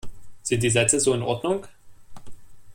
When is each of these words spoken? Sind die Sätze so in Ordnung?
Sind 0.41 0.63
die 0.63 0.71
Sätze 0.71 0.99
so 0.99 1.13
in 1.13 1.21
Ordnung? 1.21 1.67